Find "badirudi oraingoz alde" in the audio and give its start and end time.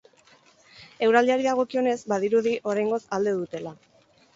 2.15-3.41